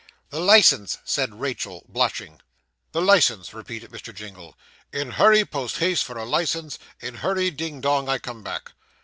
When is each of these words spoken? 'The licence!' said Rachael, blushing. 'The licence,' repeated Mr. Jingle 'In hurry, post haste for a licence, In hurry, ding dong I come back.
'The 0.31 0.39
licence!' 0.39 0.97
said 1.05 1.39
Rachael, 1.39 1.85
blushing. 1.87 2.41
'The 2.91 3.01
licence,' 3.03 3.53
repeated 3.53 3.91
Mr. 3.91 4.11
Jingle 4.11 4.57
'In 4.91 5.11
hurry, 5.11 5.45
post 5.45 5.77
haste 5.77 6.05
for 6.05 6.17
a 6.17 6.25
licence, 6.25 6.79
In 7.01 7.17
hurry, 7.17 7.51
ding 7.51 7.81
dong 7.81 8.09
I 8.09 8.17
come 8.17 8.41
back. 8.41 8.71